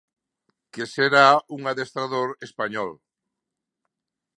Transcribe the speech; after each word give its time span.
Que 0.73 0.83
será 0.93 1.27
un 1.55 1.61
adestrador 1.71 2.29
español. 2.47 2.91